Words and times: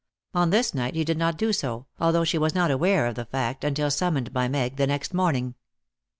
On 0.33 0.49
this 0.49 0.73
night 0.73 0.95
he 0.95 1.03
did 1.03 1.19
not 1.19 1.37
do 1.37 1.53
so, 1.53 1.85
although 1.99 2.23
she 2.23 2.39
was 2.39 2.55
not 2.55 2.71
aware 2.71 3.05
of 3.05 3.13
the 3.13 3.25
fact 3.25 3.63
until 3.63 3.91
summoned 3.91 4.33
by 4.33 4.47
Meg 4.47 4.77
the 4.77 4.87
next 4.87 5.13
morning. 5.13 5.53